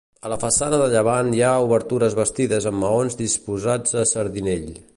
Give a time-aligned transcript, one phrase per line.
[0.27, 4.67] A la façana de llevant hi ha obertures bastides amb maons disposats a sardinell.